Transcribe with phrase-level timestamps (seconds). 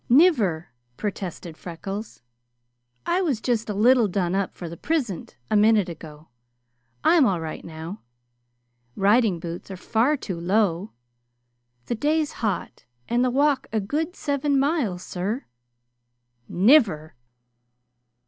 [0.09, 2.23] "Niver!" protested Freckles.
[3.05, 6.29] "I was just a little done up for the prisint, a minute ago.
[7.03, 8.01] I'm all right now.
[8.95, 10.89] Riding boots are far too low.
[11.85, 15.45] The day's hot and the walk a good seven miles, sir.
[16.49, 17.13] Niver!"